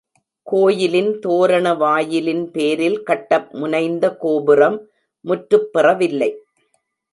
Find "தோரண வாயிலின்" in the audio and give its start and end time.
1.19-2.51